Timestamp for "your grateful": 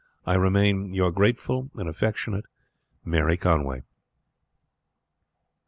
0.95-1.69